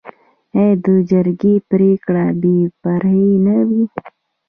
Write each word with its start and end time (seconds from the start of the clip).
آیا 0.59 0.69
د 0.85 0.87
جرګې 1.09 1.55
پریکړه 1.69 2.25
بې 2.41 2.57
پرې 2.81 3.25
نه 3.45 3.57
وي؟ 3.67 3.83